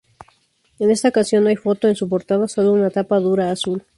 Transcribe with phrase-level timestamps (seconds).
[0.79, 3.83] En esta ocasión no hay foto en su portada, solo una tapa dura azul.